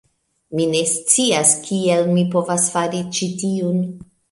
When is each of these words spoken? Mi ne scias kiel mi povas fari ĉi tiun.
Mi 0.59 0.63
ne 0.71 0.79
scias 0.91 1.51
kiel 1.67 2.03
mi 2.15 2.25
povas 2.33 2.67
fari 2.79 3.05
ĉi 3.19 3.31
tiun. 3.45 3.89